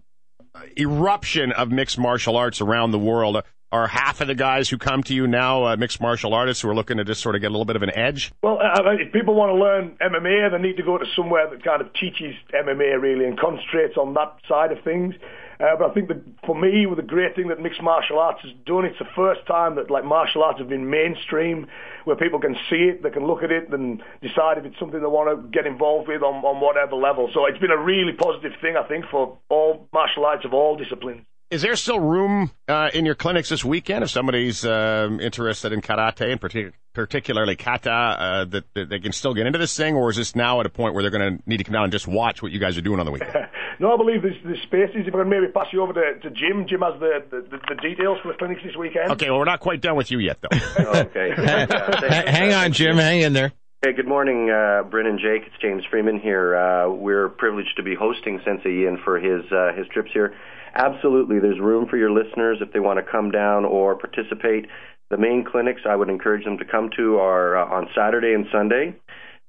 eruption 0.77 1.51
of 1.51 1.71
mixed 1.71 1.97
martial 1.97 2.37
arts 2.37 2.61
around 2.61 2.91
the 2.91 2.99
world? 2.99 3.41
Are 3.71 3.87
half 3.87 4.21
of 4.21 4.27
the 4.27 4.35
guys 4.35 4.69
who 4.69 4.77
come 4.77 5.01
to 5.03 5.15
you 5.15 5.25
now 5.25 5.63
uh, 5.65 5.75
mixed 5.75 5.99
martial 5.99 6.35
artists 6.35 6.61
who 6.61 6.69
are 6.69 6.75
looking 6.75 6.97
to 6.97 7.03
just 7.03 7.21
sort 7.21 7.33
of 7.33 7.41
get 7.41 7.47
a 7.47 7.49
little 7.49 7.65
bit 7.65 7.75
of 7.75 7.81
an 7.81 7.89
edge? 7.95 8.31
Well, 8.43 8.59
uh, 8.59 8.91
if 8.99 9.11
people 9.11 9.33
want 9.33 9.49
to 9.49 9.55
learn 9.55 9.97
MMA, 9.99 10.51
they 10.51 10.57
need 10.59 10.77
to 10.77 10.83
go 10.83 10.99
to 10.99 11.05
somewhere 11.15 11.49
that 11.49 11.63
kind 11.63 11.81
of 11.81 11.91
teaches 11.93 12.35
MMA 12.53 13.01
really 13.01 13.25
and 13.25 13.39
concentrates 13.39 13.97
on 13.97 14.13
that 14.13 14.35
side 14.47 14.71
of 14.71 14.83
things. 14.83 15.15
Uh, 15.59 15.75
but 15.77 15.91
I 15.91 15.93
think 15.93 16.07
that 16.07 16.21
for 16.45 16.55
me, 16.55 16.85
with 16.85 16.97
the 16.97 17.03
great 17.03 17.35
thing 17.35 17.47
that 17.49 17.59
mixed 17.59 17.81
martial 17.81 18.19
arts 18.19 18.41
has 18.43 18.51
done, 18.65 18.85
it's 18.85 18.99
the 18.99 19.09
first 19.15 19.45
time 19.47 19.75
that 19.75 19.91
like 19.91 20.03
martial 20.03 20.43
arts 20.43 20.59
have 20.59 20.69
been 20.69 20.89
mainstream, 20.89 21.67
where 22.05 22.15
people 22.15 22.39
can 22.39 22.55
see 22.69 22.91
it, 22.91 23.03
they 23.03 23.09
can 23.09 23.25
look 23.25 23.43
at 23.43 23.51
it, 23.51 23.69
and 23.71 24.01
decide 24.21 24.57
if 24.57 24.65
it's 24.65 24.79
something 24.79 24.99
they 24.99 25.07
want 25.07 25.29
to 25.29 25.47
get 25.49 25.65
involved 25.65 26.07
with 26.07 26.21
on, 26.21 26.43
on 26.43 26.59
whatever 26.59 26.95
level. 26.95 27.29
So 27.33 27.45
it's 27.45 27.59
been 27.59 27.71
a 27.71 27.77
really 27.77 28.13
positive 28.13 28.53
thing, 28.61 28.75
I 28.77 28.87
think, 28.87 29.05
for 29.11 29.37
all 29.49 29.87
martial 29.93 30.25
arts 30.25 30.45
of 30.45 30.53
all 30.53 30.75
disciplines. 30.75 31.25
Is 31.53 31.61
there 31.61 31.75
still 31.75 31.99
room 31.99 32.49
uh, 32.67 32.89
in 32.95 33.05
your 33.05 33.13
clinics 33.13 33.49
this 33.49 33.63
weekend 33.63 34.03
if 34.03 34.09
somebody's 34.09 34.65
um, 34.65 35.19
interested 35.19 35.71
in 35.71 35.81
karate 35.81 36.31
and 36.31 36.41
partic- 36.41 36.73
particularly 36.93 37.55
kata 37.55 37.91
uh, 37.91 38.45
that, 38.45 38.63
that 38.73 38.89
they 38.89 38.99
can 38.99 39.11
still 39.11 39.35
get 39.35 39.45
into 39.45 39.59
this 39.59 39.77
thing, 39.77 39.95
or 39.95 40.09
is 40.09 40.15
this 40.15 40.35
now 40.35 40.59
at 40.61 40.65
a 40.65 40.69
point 40.69 40.95
where 40.95 41.03
they're 41.03 41.11
going 41.11 41.37
to 41.37 41.43
need 41.47 41.57
to 41.57 41.63
come 41.63 41.73
down 41.73 41.83
and 41.83 41.91
just 41.91 42.07
watch 42.07 42.41
what 42.41 42.51
you 42.51 42.59
guys 42.59 42.75
are 42.75 42.81
doing 42.81 42.99
on 42.99 43.05
the 43.05 43.11
weekend? 43.11 43.31
No, 43.83 43.95
I 43.95 43.97
believe 43.97 44.21
there's, 44.21 44.39
there's 44.45 44.61
spaces. 44.63 45.03
If 45.05 45.13
I 45.13 45.17
can 45.19 45.29
maybe 45.29 45.47
pass 45.47 45.67
you 45.73 45.83
over 45.83 45.91
to, 45.91 46.17
to 46.21 46.29
Jim. 46.29 46.65
Jim 46.69 46.79
has 46.79 46.97
the, 47.01 47.19
the, 47.29 47.59
the 47.67 47.75
details 47.81 48.17
for 48.23 48.31
the 48.31 48.37
clinics 48.37 48.61
this 48.63 48.77
weekend. 48.77 49.11
Okay, 49.11 49.29
well 49.29 49.39
we're 49.39 49.43
not 49.43 49.59
quite 49.59 49.81
done 49.81 49.97
with 49.97 50.09
you 50.09 50.19
yet, 50.19 50.39
though. 50.39 50.57
Okay. 51.03 51.33
Yeah, 51.37 52.31
hang 52.31 52.53
on, 52.53 52.71
Jim. 52.71 52.95
Hang 52.95 53.19
in 53.19 53.33
there. 53.33 53.51
Hey, 53.83 53.91
good 53.91 54.07
morning, 54.07 54.49
uh, 54.49 54.83
Bryn 54.83 55.05
and 55.05 55.19
Jake. 55.19 55.41
It's 55.47 55.61
James 55.61 55.83
Freeman 55.91 56.17
here. 56.17 56.55
Uh, 56.55 56.89
we're 56.93 57.27
privileged 57.27 57.75
to 57.75 57.83
be 57.83 57.93
hosting 57.93 58.39
Sensei 58.45 58.85
Iain 58.85 58.99
for 59.03 59.19
his 59.19 59.43
uh, 59.51 59.73
his 59.75 59.85
trips 59.87 60.11
here. 60.13 60.33
Absolutely, 60.73 61.39
there's 61.39 61.59
room 61.59 61.85
for 61.89 61.97
your 61.97 62.11
listeners 62.11 62.59
if 62.61 62.71
they 62.71 62.79
want 62.79 63.05
to 63.05 63.11
come 63.11 63.31
down 63.31 63.65
or 63.65 63.95
participate. 63.95 64.67
The 65.09 65.17
main 65.17 65.43
clinics 65.43 65.81
I 65.87 65.97
would 65.97 66.09
encourage 66.09 66.45
them 66.45 66.57
to 66.59 66.65
come 66.65 66.89
to 66.95 67.17
are 67.17 67.57
uh, 67.57 67.65
on 67.65 67.89
Saturday 67.93 68.33
and 68.33 68.45
Sunday. 68.49 68.95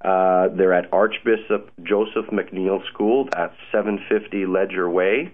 Uh, 0.05 0.49
they're 0.55 0.75
at 0.75 0.93
Archbishop 0.93 1.71
Joseph 1.83 2.27
MacNeil 2.31 2.87
School. 2.93 3.29
That's 3.33 3.55
750 3.73 4.45
Leger 4.47 4.89
Way, 4.91 5.33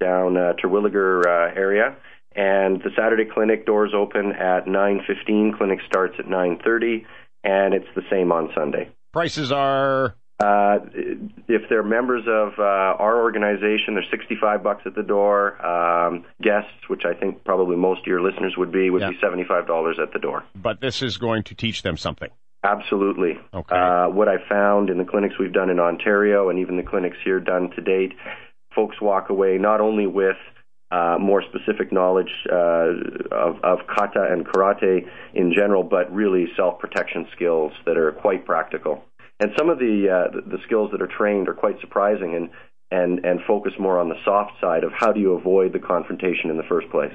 down 0.00 0.36
uh, 0.36 0.54
Terwillegar 0.62 1.24
uh, 1.26 1.54
area. 1.54 1.96
And 2.34 2.82
the 2.82 2.90
Saturday 2.96 3.24
clinic 3.24 3.64
doors 3.66 3.92
open 3.94 4.32
at 4.32 4.66
9:15. 4.66 5.56
Clinic 5.56 5.80
starts 5.86 6.14
at 6.18 6.26
9:30, 6.26 7.04
and 7.44 7.74
it's 7.74 7.88
the 7.94 8.02
same 8.10 8.32
on 8.32 8.50
Sunday. 8.54 8.88
Prices 9.12 9.50
are 9.52 10.14
Uh, 10.40 10.78
if 11.48 11.68
they're 11.68 11.82
members 11.82 12.22
of 12.28 12.52
uh, 12.60 12.62
our 12.62 13.20
organization, 13.22 13.94
they're 13.94 14.04
65 14.10 14.62
bucks 14.62 14.82
at 14.86 14.94
the 14.94 15.02
door. 15.02 15.58
Um, 15.66 16.24
guests, 16.40 16.88
which 16.88 17.04
I 17.04 17.12
think 17.14 17.42
probably 17.44 17.74
most 17.76 18.00
of 18.02 18.06
your 18.06 18.20
listeners 18.22 18.56
would 18.56 18.70
be, 18.70 18.88
would 18.90 19.02
Yeah. 19.02 19.10
be 19.10 19.18
75 19.20 19.66
dollars 19.66 19.98
at 20.00 20.12
the 20.12 20.18
door. 20.20 20.44
but 20.54 20.80
this 20.80 21.02
is 21.02 21.18
going 21.18 21.42
to 21.44 21.54
teach 21.56 21.82
them 21.82 21.96
something. 21.96 22.30
Absolutely. 22.62 23.38
Okay. 23.54 23.74
Uh, 23.74 24.08
what 24.08 24.28
I 24.28 24.36
found 24.48 24.90
in 24.90 24.98
the 24.98 25.04
clinics 25.04 25.34
we've 25.38 25.52
done 25.52 25.70
in 25.70 25.78
Ontario 25.78 26.48
and 26.50 26.58
even 26.58 26.76
the 26.76 26.82
clinics 26.82 27.16
here 27.24 27.40
done 27.40 27.70
to 27.76 27.80
date, 27.82 28.12
folks 28.74 29.00
walk 29.00 29.30
away 29.30 29.58
not 29.58 29.80
only 29.80 30.06
with 30.06 30.36
uh, 30.90 31.16
more 31.20 31.42
specific 31.42 31.92
knowledge 31.92 32.30
uh, 32.50 32.88
of, 33.30 33.56
of 33.62 33.78
kata 33.86 34.26
and 34.30 34.46
karate 34.46 35.06
in 35.34 35.52
general, 35.54 35.82
but 35.82 36.12
really 36.12 36.46
self-protection 36.56 37.26
skills 37.36 37.72
that 37.84 37.96
are 37.96 38.12
quite 38.12 38.44
practical. 38.44 39.04
And 39.40 39.50
some 39.56 39.68
of 39.68 39.78
the 39.78 40.08
uh, 40.10 40.34
the 40.34 40.56
the 40.56 40.62
skills 40.64 40.90
that 40.90 41.00
are 41.00 41.06
trained 41.16 41.48
are 41.48 41.54
quite 41.54 41.78
surprising 41.80 42.34
and 42.34 42.50
and 42.90 43.24
and 43.24 43.40
focus 43.46 43.72
more 43.78 44.00
on 44.00 44.08
the 44.08 44.16
soft 44.24 44.52
side 44.60 44.82
of 44.82 44.90
how 44.92 45.12
do 45.12 45.20
you 45.20 45.34
avoid 45.34 45.72
the 45.72 45.78
confrontation 45.78 46.50
in 46.50 46.56
the 46.56 46.64
first 46.68 46.90
place. 46.90 47.12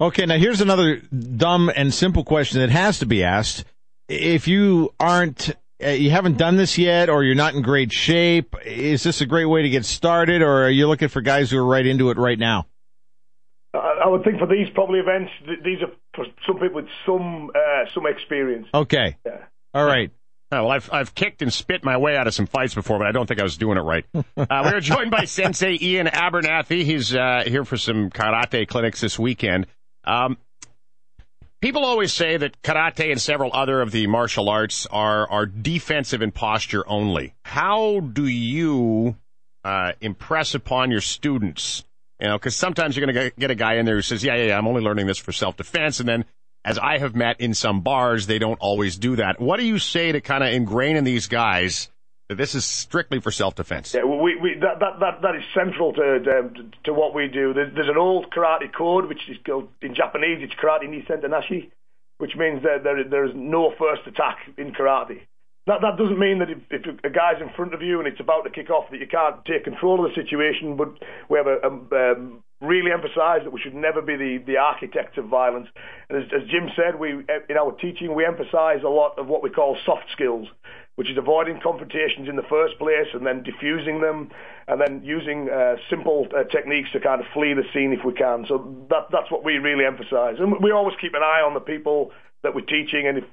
Okay, 0.00 0.24
now 0.24 0.38
here's 0.38 0.60
another 0.60 0.96
dumb 0.96 1.70
and 1.74 1.92
simple 1.92 2.24
question 2.24 2.60
that 2.60 2.70
has 2.70 3.00
to 3.00 3.06
be 3.06 3.22
asked. 3.22 3.64
If 4.08 4.48
you 4.48 4.94
aren't, 4.98 5.50
uh, 5.84 5.90
you 5.90 6.10
haven't 6.10 6.38
done 6.38 6.56
this 6.56 6.78
yet, 6.78 7.10
or 7.10 7.22
you're 7.22 7.34
not 7.34 7.54
in 7.54 7.62
great 7.62 7.92
shape, 7.92 8.56
is 8.64 9.02
this 9.02 9.20
a 9.20 9.26
great 9.26 9.44
way 9.44 9.62
to 9.62 9.68
get 9.68 9.84
started, 9.84 10.42
or 10.42 10.64
are 10.64 10.70
you 10.70 10.88
looking 10.88 11.08
for 11.08 11.20
guys 11.20 11.50
who 11.50 11.58
are 11.58 11.64
right 11.64 11.86
into 11.86 12.10
it 12.10 12.16
right 12.16 12.38
now? 12.38 12.66
I, 13.74 14.02
I 14.04 14.08
would 14.08 14.24
think 14.24 14.38
for 14.38 14.46
these 14.46 14.68
probably 14.74 15.00
events, 15.00 15.30
these 15.64 15.82
are 15.82 15.92
for 16.14 16.24
some 16.46 16.58
people 16.58 16.76
with 16.76 16.88
some 17.04 17.50
uh, 17.54 17.84
some 17.94 18.06
experience. 18.06 18.66
Okay. 18.72 19.16
Yeah. 19.26 19.44
All 19.74 19.84
right. 19.84 20.10
Oh, 20.50 20.62
well, 20.62 20.70
I've 20.70 20.90
I've 20.90 21.14
kicked 21.14 21.42
and 21.42 21.52
spit 21.52 21.84
my 21.84 21.98
way 21.98 22.16
out 22.16 22.26
of 22.26 22.32
some 22.32 22.46
fights 22.46 22.74
before, 22.74 22.98
but 22.98 23.06
I 23.06 23.12
don't 23.12 23.26
think 23.26 23.38
I 23.38 23.42
was 23.42 23.58
doing 23.58 23.76
it 23.76 23.82
right. 23.82 24.06
uh, 24.14 24.22
we 24.36 24.46
are 24.46 24.80
joined 24.80 25.10
by 25.10 25.26
Sensei 25.26 25.76
Iain 25.80 26.08
Abernethy. 26.08 26.84
He's 26.84 27.14
uh, 27.14 27.42
here 27.46 27.66
for 27.66 27.76
some 27.76 28.08
karate 28.08 28.66
clinics 28.66 29.02
this 29.02 29.18
weekend. 29.18 29.66
Um, 30.04 30.38
people 31.60 31.84
always 31.84 32.12
say 32.12 32.36
that 32.36 32.60
karate 32.62 33.10
and 33.10 33.20
several 33.20 33.50
other 33.52 33.80
of 33.80 33.90
the 33.90 34.06
martial 34.06 34.48
arts 34.48 34.86
are 34.86 35.28
are 35.30 35.46
defensive 35.46 36.22
in 36.22 36.30
posture 36.30 36.88
only. 36.88 37.34
How 37.44 38.00
do 38.00 38.26
you 38.26 39.16
uh, 39.64 39.92
impress 40.00 40.54
upon 40.54 40.90
your 40.90 41.00
students? 41.00 41.84
You 42.20 42.28
know, 42.28 42.38
because 42.38 42.56
sometimes 42.56 42.96
you're 42.96 43.06
going 43.06 43.30
to 43.30 43.32
get 43.38 43.50
a 43.50 43.54
guy 43.54 43.74
in 43.74 43.86
there 43.86 43.96
who 43.96 44.02
says, 44.02 44.24
"Yeah, 44.24 44.34
yeah, 44.34 44.46
yeah, 44.46 44.58
I'm 44.58 44.66
only 44.66 44.82
learning 44.82 45.06
this 45.06 45.18
for 45.18 45.32
self 45.32 45.56
defense," 45.56 46.00
and 46.00 46.08
then 46.08 46.24
as 46.64 46.78
I 46.78 46.98
have 46.98 47.14
met 47.14 47.40
in 47.40 47.54
some 47.54 47.80
bars, 47.82 48.26
they 48.26 48.38
don't 48.38 48.58
always 48.60 48.98
do 48.98 49.16
that. 49.16 49.40
What 49.40 49.58
do 49.58 49.66
you 49.66 49.78
say 49.78 50.12
to 50.12 50.20
kind 50.20 50.42
of 50.42 50.52
ingrain 50.52 50.96
in 50.96 51.04
these 51.04 51.28
guys 51.28 51.88
this 52.28 52.54
is 52.54 52.64
strictly 52.64 53.20
for 53.20 53.30
self 53.30 53.54
defense? 53.54 53.94
Yeah, 53.94 54.04
we, 54.04 54.36
we, 54.36 54.54
that, 54.60 54.80
that, 54.80 55.00
that, 55.00 55.22
that 55.22 55.34
is 55.36 55.42
central 55.54 55.92
to, 55.94 56.20
to, 56.20 56.50
to 56.84 56.92
what 56.92 57.14
we 57.14 57.28
do. 57.28 57.54
There's, 57.54 57.74
there's 57.74 57.88
an 57.88 57.96
old 57.96 58.30
karate 58.30 58.72
code, 58.72 59.06
which 59.06 59.28
is 59.28 59.38
called, 59.46 59.68
in 59.80 59.94
Japanese, 59.94 60.38
it's 60.42 60.54
karate 60.54 60.88
ni 60.88 61.02
sentenashi, 61.08 61.70
which 62.18 62.36
means 62.36 62.62
that 62.62 62.84
there, 62.84 63.02
there 63.08 63.24
is 63.24 63.32
no 63.34 63.72
first 63.78 64.02
attack 64.06 64.38
in 64.58 64.72
karate. 64.72 65.20
That, 65.66 65.80
that 65.82 65.96
doesn't 65.98 66.18
mean 66.18 66.38
that 66.38 66.50
if, 66.50 66.58
if 66.70 67.04
a 67.04 67.10
guy's 67.10 67.42
in 67.42 67.50
front 67.54 67.74
of 67.74 67.82
you 67.82 67.98
and 67.98 68.08
it's 68.08 68.20
about 68.20 68.42
to 68.42 68.50
kick 68.50 68.70
off 68.70 68.90
that 68.90 69.00
you 69.00 69.06
can't 69.06 69.44
take 69.44 69.64
control 69.64 70.04
of 70.04 70.10
the 70.10 70.14
situation, 70.14 70.76
but 70.76 70.88
we 71.28 71.38
have 71.38 71.46
a, 71.46 71.58
a, 71.60 72.12
um, 72.12 72.42
really 72.60 72.90
emphasise 72.90 73.44
that 73.44 73.52
we 73.52 73.60
should 73.60 73.74
never 73.74 74.02
be 74.02 74.16
the, 74.16 74.38
the 74.46 74.56
architects 74.56 75.18
of 75.18 75.26
violence. 75.26 75.68
And 76.08 76.22
as, 76.22 76.28
as 76.34 76.48
Jim 76.48 76.70
said, 76.74 76.98
we 76.98 77.10
in 77.10 77.56
our 77.58 77.72
teaching 77.72 78.14
we 78.14 78.24
emphasise 78.24 78.82
a 78.84 78.88
lot 78.88 79.18
of 79.18 79.26
what 79.28 79.42
we 79.42 79.50
call 79.50 79.76
soft 79.84 80.06
skills, 80.12 80.48
which 80.98 81.08
is 81.08 81.16
avoiding 81.16 81.60
confrontations 81.62 82.28
in 82.28 82.34
the 82.34 82.42
first 82.50 82.76
place 82.76 83.06
and 83.14 83.24
then 83.24 83.44
diffusing 83.44 84.00
them, 84.00 84.32
and 84.66 84.80
then 84.80 85.00
using 85.04 85.48
uh, 85.48 85.76
simple 85.88 86.26
uh, 86.34 86.42
techniques 86.50 86.90
to 86.90 86.98
kind 86.98 87.20
of 87.20 87.26
flee 87.32 87.54
the 87.54 87.62
scene 87.72 87.92
if 87.92 88.04
we 88.04 88.12
can. 88.12 88.44
So 88.48 88.84
that 88.90 89.06
that's 89.12 89.30
what 89.30 89.44
we 89.44 89.58
really 89.58 89.84
emphasise, 89.86 90.42
and 90.42 90.58
we 90.60 90.72
always 90.72 90.96
keep 91.00 91.14
an 91.14 91.22
eye 91.22 91.42
on 91.46 91.54
the 91.54 91.60
people 91.60 92.10
that 92.42 92.52
we're 92.52 92.66
teaching, 92.66 93.06
and 93.06 93.18
if 93.18 93.24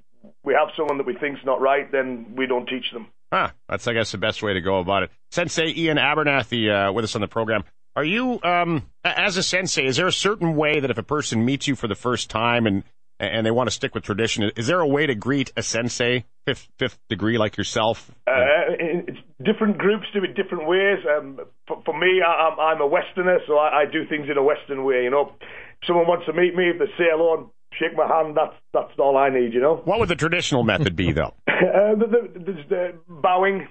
we 0.43 0.53
have 0.53 0.69
someone 0.77 0.99
that 0.99 1.07
we 1.07 1.15
think's 1.15 1.41
not 1.43 1.59
right, 1.59 1.91
then 1.91 2.35
we 2.37 2.45
don't 2.45 2.67
teach 2.67 2.91
them. 2.93 3.07
Huh, 3.33 3.49
that's, 3.67 3.87
I 3.87 3.93
guess, 3.93 4.11
the 4.11 4.19
best 4.19 4.43
way 4.43 4.53
to 4.53 4.61
go 4.61 4.77
about 4.77 5.01
it. 5.01 5.09
Sensei 5.31 5.73
Iain 5.73 5.97
Abernethy 5.97 6.69
uh, 6.69 6.91
with 6.91 7.03
us 7.03 7.15
on 7.15 7.21
the 7.21 7.27
program. 7.27 7.63
Are 7.95 8.03
you, 8.03 8.39
um, 8.43 8.89
as 9.03 9.37
a 9.37 9.43
sensei, 9.43 9.85
is 9.85 9.97
there 9.97 10.07
a 10.07 10.11
certain 10.11 10.55
way 10.55 10.79
that 10.81 10.91
if 10.91 10.97
a 10.97 11.03
person 11.03 11.45
meets 11.45 11.67
you 11.67 11.75
for 11.75 11.87
the 11.87 11.95
first 11.95 12.29
time 12.29 12.67
and 12.67 12.83
and 13.19 13.45
they 13.45 13.51
want 13.51 13.67
to 13.67 13.71
stick 13.71 13.95
with 13.95 14.03
tradition, 14.03 14.51
is 14.55 14.67
there 14.67 14.79
a 14.79 14.87
way 14.87 15.05
to 15.05 15.15
greet 15.15 15.51
a 15.55 15.63
sensei, 15.63 16.25
fifth, 16.45 16.67
fifth 16.77 16.99
degree 17.09 17.37
like 17.37 17.57
yourself? 17.57 18.11
Uh, 18.27 18.75
it's 18.79 19.17
different 19.43 19.77
groups 19.77 20.05
do 20.13 20.23
it 20.23 20.35
different 20.35 20.67
ways. 20.67 20.99
Um, 21.17 21.39
for, 21.67 21.81
for 21.85 21.97
me, 21.97 22.21
I, 22.25 22.49
I'm, 22.49 22.59
I'm 22.59 22.81
a 22.81 22.87
Westerner, 22.87 23.39
so 23.47 23.57
I, 23.57 23.81
I 23.81 23.85
do 23.91 24.05
things 24.09 24.27
in 24.29 24.37
a 24.37 24.43
Western 24.43 24.83
way. 24.83 25.03
You 25.03 25.11
know, 25.11 25.31
if 25.39 25.87
someone 25.87 26.07
wants 26.07 26.25
to 26.25 26.33
meet 26.33 26.55
me, 26.55 26.69
if 26.69 26.79
they 26.79 26.85
say 26.97 27.05
hello 27.11 27.37
and 27.37 27.47
shake 27.79 27.95
my 27.97 28.07
hand, 28.07 28.35
that's 28.35 28.55
that's 28.73 28.97
all 28.99 29.17
I 29.17 29.29
need. 29.29 29.53
You 29.53 29.61
know. 29.61 29.81
What 29.85 29.99
would 29.99 30.09
the 30.09 30.15
traditional 30.15 30.63
method 30.63 30.95
be, 30.95 31.11
though? 31.11 31.33
Uh, 31.55 31.95
the, 31.95 32.05
the, 32.05 32.39
there's 32.45 32.69
the 32.69 32.93
bowing. 33.07 33.65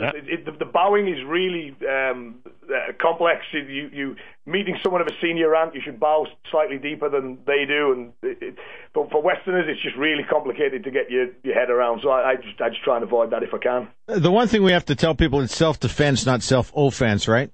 Yeah. 0.00 0.10
It, 0.14 0.48
it, 0.48 0.58
the, 0.58 0.64
bowing 0.64 1.08
is 1.08 1.18
really 1.26 1.76
um, 1.88 2.36
uh, 2.64 2.92
complex. 3.00 3.42
You, 3.52 3.90
you, 3.92 4.16
meeting 4.46 4.76
someone 4.82 5.00
of 5.00 5.06
a 5.06 5.12
senior 5.22 5.50
rank, 5.50 5.74
you 5.74 5.80
should 5.84 6.00
bow 6.00 6.26
slightly 6.50 6.78
deeper 6.78 7.08
than 7.08 7.38
they 7.46 7.64
do, 7.66 7.92
and 7.92 8.12
it, 8.22 8.42
it, 8.42 8.54
but 8.92 9.10
for 9.10 9.22
Westerners, 9.22 9.66
it's 9.68 9.82
just 9.82 9.96
really 9.96 10.24
complicated 10.28 10.84
to 10.84 10.90
get 10.90 11.10
your, 11.10 11.28
your 11.42 11.54
head 11.54 11.70
around. 11.70 12.00
So 12.02 12.10
I, 12.10 12.32
I 12.32 12.36
just 12.36 12.60
I 12.60 12.68
just 12.70 12.82
try 12.82 12.96
and 12.96 13.04
avoid 13.04 13.30
that 13.30 13.42
if 13.42 13.54
I 13.54 13.58
can. 13.58 13.88
The 14.06 14.30
one 14.30 14.48
thing 14.48 14.62
we 14.62 14.72
have 14.72 14.86
to 14.86 14.96
tell 14.96 15.14
people 15.14 15.40
is 15.40 15.52
self 15.52 15.78
defense, 15.78 16.26
not 16.26 16.42
self 16.42 16.72
offense, 16.74 17.28
right? 17.28 17.50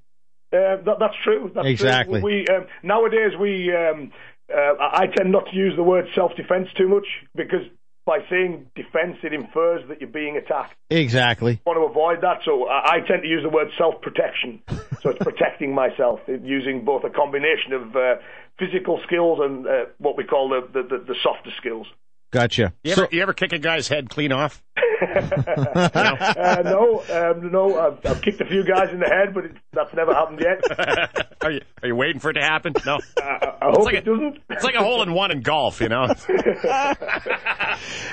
Uh, 0.53 0.83
that, 0.85 0.97
that's 0.99 1.15
true. 1.23 1.53
That's 1.55 1.67
Exactly. 1.67 2.21
True. 2.21 2.29
We 2.29 2.47
um, 2.49 2.67
nowadays 2.83 3.33
we 3.39 3.73
um, 3.75 4.13
uh, 4.53 4.75
I 4.81 5.07
tend 5.07 5.31
not 5.31 5.47
to 5.51 5.57
use 5.57 5.75
the 5.77 5.83
word 5.83 6.07
self-defense 6.15 6.69
too 6.77 6.89
much 6.89 7.07
because 7.35 7.63
by 8.05 8.19
saying 8.29 8.67
defense, 8.75 9.19
it 9.23 9.33
infers 9.33 9.87
that 9.89 10.01
you're 10.01 10.11
being 10.11 10.37
attacked. 10.37 10.75
Exactly. 10.91 11.61
I 11.65 11.69
want 11.69 11.79
to 11.79 11.85
avoid 11.91 12.21
that, 12.23 12.41
so 12.45 12.67
I, 12.69 12.97
I 12.97 13.01
tend 13.07 13.23
to 13.23 13.29
use 13.29 13.43
the 13.43 13.49
word 13.51 13.69
self-protection. 13.79 14.63
so 15.01 15.11
it's 15.11 15.19
protecting 15.31 15.75
myself 15.75 16.21
it- 16.27 16.43
using 16.43 16.85
both 16.85 17.05
a 17.05 17.11
combination 17.11 17.73
of 17.73 17.95
uh, 17.97 18.15
physical 18.59 19.01
skills 19.07 19.39
and 19.43 19.67
uh, 19.67 19.85
what 19.99 20.17
we 20.17 20.25
call 20.25 20.49
the, 20.49 20.61
the, 20.73 20.83
the, 20.89 21.05
the 21.05 21.15
softer 21.23 21.51
skills. 21.59 21.87
Gotcha. 22.31 22.73
You 22.85 22.93
ever, 22.93 23.09
you 23.11 23.23
ever 23.23 23.33
kick 23.33 23.53
a 23.53 23.59
guy's 23.59 23.89
head 23.89 24.09
clean 24.09 24.33
off? 24.33 24.63
Uh, 25.03 26.63
no, 26.65 27.03
um, 27.11 27.51
no, 27.51 27.79
I've, 27.79 28.05
I've 28.07 28.21
kicked 28.23 28.41
a 28.43 28.45
few 28.45 28.65
guys 28.65 28.91
in 28.93 29.01
the 29.01 29.07
head, 29.07 29.33
but 29.33 29.47
it, 29.47 29.53
that's 29.73 29.93
never 29.95 30.13
happened 30.15 30.41
yet. 30.41 31.37
are 31.43 31.51
you 31.51 31.61
are 31.83 31.89
you 31.89 31.97
waiting 31.97 32.21
for 32.21 32.31
it 32.31 32.35
to 32.35 32.43
happen? 32.43 32.75
No. 32.85 32.99
I, 33.19 33.55
I 33.63 33.67
hope 33.71 33.85
like 33.87 33.95
it 33.95 34.07
a- 34.07 34.11
doesn't. 34.11 34.39
It's 34.51 34.63
like 34.63 34.75
a 34.75 34.83
hole 34.83 35.03
in 35.03 35.15
one 35.15 35.31
in 35.31 35.41
golf, 35.41 35.81
you 35.81 35.89
know. 35.89 36.07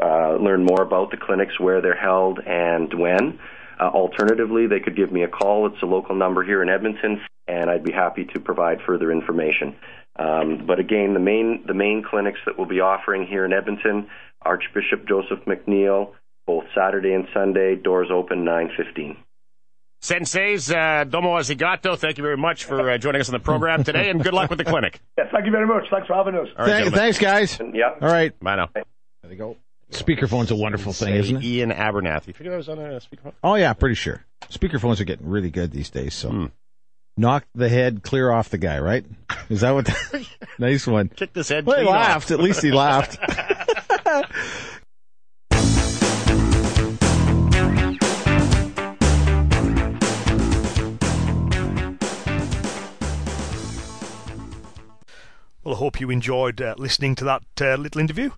uh, 0.03 0.37
learn 0.37 0.65
more 0.65 0.81
about 0.81 1.11
the 1.11 1.19
clinics, 1.19 1.61
where 1.61 1.83
they're 1.83 1.95
held, 1.95 2.39
and 2.39 2.99
when. 2.99 3.39
Uh, 3.79 3.89
alternatively, 3.89 4.67
they 4.67 4.81
could 4.81 4.97
give 4.97 5.13
me 5.13 5.25
a 5.25 5.29
call. 5.29 5.67
It's 5.67 5.83
a 5.83 5.87
local 5.87 6.15
number 6.15 6.43
here 6.43 6.63
in 6.63 6.71
Edmonton, 6.71 7.21
and 7.47 7.69
I'd 7.69 7.85
be 7.85 7.93
happy 7.93 8.25
to 8.33 8.41
provide 8.41 8.79
further 8.87 9.13
information. 9.13 9.77
Um, 10.19 10.65
but 10.67 10.79
again, 10.81 11.15
the 11.15 11.21
main 11.21 11.65
the 11.67 11.75
main 11.75 12.03
clinics 12.09 12.41
that 12.47 12.59
we'll 12.59 12.67
be 12.67 12.81
offering 12.81 13.27
here 13.27 13.45
in 13.45 13.53
Edmonton, 13.53 14.09
Archbishop 14.43 15.07
Joseph 15.09 15.41
MacNeil, 15.47 16.13
both 16.47 16.65
Saturday 16.75 17.13
and 17.13 17.27
Sunday, 17.33 17.77
doors 17.77 18.09
open 18.13 18.45
9:15. 18.45 19.17
Senseis, 20.01 20.73
uh, 20.73 21.05
domo 21.05 21.37
asigato. 21.39 21.99
Thank 21.99 22.19
you 22.19 22.23
very 22.25 22.37
much 22.37 22.65
for 22.65 22.89
uh, 22.91 22.99
joining 22.99 23.21
us 23.21 23.29
on 23.29 23.33
the 23.33 23.41
program 23.41 23.83
today, 23.83 24.11
and 24.11 24.23
good 24.23 24.33
luck 24.35 24.49
with 24.49 24.59
the 24.59 24.65
clinic. 24.65 25.01
Yeah, 25.19 25.25
thank 25.33 25.47
you 25.47 25.51
very 25.51 25.67
much. 25.67 25.85
Thanks 25.91 26.07
for 26.07 26.15
having 26.15 26.37
us. 26.37 26.47
All 26.57 26.65
right, 26.65 26.71
Thank- 26.71 26.85
gentlemen. 26.85 26.99
thanks, 27.01 27.19
guys. 27.19 27.59
Yeah. 27.75 27.95
All 28.01 28.09
right. 28.09 28.39
Bye 28.39 28.55
now. 28.55 28.69
There 28.73 28.85
you 29.29 29.35
go. 29.37 29.57
Speakerphone's 29.91 30.51
a 30.53 30.57
wonderful 30.57 30.93
thing, 30.93 31.15
isn't 31.15 31.37
it? 31.39 31.45
Iain 31.45 31.73
Abernethy. 31.73 32.29
You 32.29 32.35
figured 32.35 32.55
I 32.55 32.57
was 32.59 32.69
on 32.69 32.79
a 32.79 33.01
speakerphone? 33.01 33.33
Oh 33.43 33.57
yeah, 33.57 33.73
pretty 33.73 33.97
sure. 33.97 34.25
Speakerphones 34.49 35.01
are 35.01 35.05
getting 35.05 35.29
really 35.29 35.51
good 35.51 35.73
these 35.73 35.91
days. 35.91 36.15
So 36.15 36.29
Hmm. 36.31 36.47
Knock 37.19 37.45
the 37.55 37.69
head 37.69 38.03
clear 38.03 38.31
off 38.31 38.49
the 38.49 38.59
guy, 38.59 38.79
right? 38.79 39.05
Is 39.49 39.61
that 39.61 39.73
what? 39.73 39.87
The, 39.87 40.27
nice 40.59 40.87
one. 40.87 41.09
Kicked 41.09 41.37
his 41.37 41.49
head. 41.49 41.67
Well, 41.67 41.79
he 41.79 41.85
clean 41.85 41.95
off. 41.95 42.01
laughed. 42.01 42.31
At 42.31 42.41
least 42.41 42.63
he 42.63 42.73
laughed. 42.73 43.19
Well, 55.69 55.77
I 55.77 55.81
hope 55.81 56.01
you 56.01 56.09
enjoyed 56.09 56.63
uh, 56.63 56.77
listening 56.79 57.15
to 57.17 57.25
that 57.25 57.43
uh, 57.61 57.75
little 57.77 58.01
interview. 58.01 58.31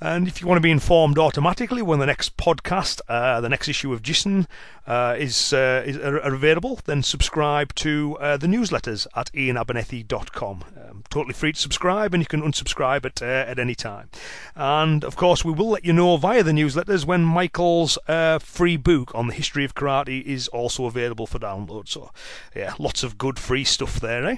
And 0.00 0.28
if 0.28 0.40
you 0.40 0.46
want 0.46 0.58
to 0.58 0.62
be 0.62 0.70
informed 0.70 1.18
automatically 1.18 1.82
when 1.82 1.98
the 1.98 2.06
next 2.06 2.36
podcast, 2.36 3.00
uh, 3.08 3.40
the 3.40 3.48
next 3.48 3.68
issue 3.68 3.92
of 3.92 4.02
Jissen, 4.02 4.46
uh, 4.86 5.16
is, 5.18 5.52
uh, 5.52 5.82
is 5.84 5.96
are, 5.98 6.20
are 6.20 6.34
available, 6.34 6.80
then 6.86 7.02
subscribe 7.02 7.74
to 7.74 8.16
uh, 8.20 8.36
the 8.36 8.46
newsletters 8.46 9.06
at 9.16 9.30
iainabernethy.com. 9.32 10.64
Um, 10.76 11.04
totally 11.10 11.34
free 11.34 11.52
to 11.52 11.60
subscribe, 11.60 12.14
and 12.14 12.22
you 12.22 12.26
can 12.26 12.42
unsubscribe 12.42 13.04
at, 13.04 13.20
uh, 13.20 13.24
at 13.50 13.58
any 13.58 13.74
time. 13.74 14.08
And 14.54 15.04
of 15.04 15.16
course, 15.16 15.44
we 15.44 15.52
will 15.52 15.70
let 15.70 15.84
you 15.84 15.92
know 15.92 16.16
via 16.16 16.42
the 16.42 16.52
newsletters 16.52 17.04
when 17.04 17.24
Michael's 17.24 17.98
uh, 18.06 18.38
free 18.38 18.76
book 18.76 19.14
on 19.14 19.26
the 19.26 19.34
history 19.34 19.64
of 19.64 19.74
karate 19.74 20.22
is 20.22 20.48
also 20.48 20.86
available 20.86 21.26
for 21.26 21.38
download. 21.38 21.88
So, 21.88 22.10
yeah, 22.54 22.74
lots 22.78 23.02
of 23.02 23.18
good 23.18 23.38
free 23.38 23.64
stuff 23.64 24.00
there, 24.00 24.24
eh? 24.24 24.36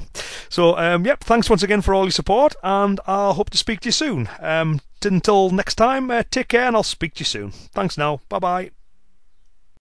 So, 0.49 0.77
um, 0.79 1.05
yep, 1.05 1.23
thanks 1.23 1.51
once 1.51 1.63
again 1.63 1.83
for 1.83 1.95
all 1.95 2.05
your 2.05 2.11
support, 2.11 2.55
and 2.63 2.99
I'll 3.07 3.35
hope 3.35 3.51
to 3.51 3.59
speak 3.59 3.81
to 3.81 3.89
you 3.89 3.93
soon. 3.93 4.29
Um, 4.41 4.81
until 5.05 5.51
next 5.51 5.75
time, 5.77 6.11
uh, 6.11 6.23
take 6.31 6.49
care 6.49 6.67
and 6.67 6.77
I'll 6.77 6.83
speak 6.83 7.15
to 7.15 7.21
you 7.21 7.25
soon. 7.27 7.51
Thanks 7.51 7.97
now. 7.99 8.21
Bye 8.29 8.39
bye. 8.39 8.71